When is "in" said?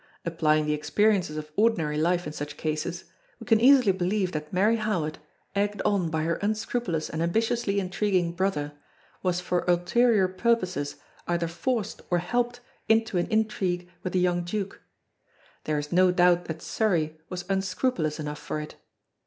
2.25-2.33